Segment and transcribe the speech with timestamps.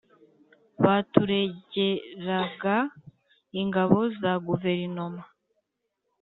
[0.83, 2.77] baturegeraga
[3.61, 5.23] ingabo za guverinoma